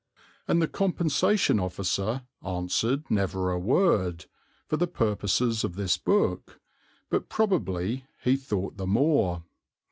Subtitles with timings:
[0.47, 4.25] And the Compensation Officer answered never a word,
[4.65, 6.59] for the purposes of this book,
[7.11, 9.43] but probably he thought the more.